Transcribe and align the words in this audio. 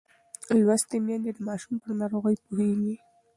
لوستې 0.63 0.97
میندې 1.05 1.31
د 1.33 1.39
ماشوم 1.47 1.75
پر 1.83 1.91
ناروغۍ 1.99 2.35
پوهېږي. 2.45 2.95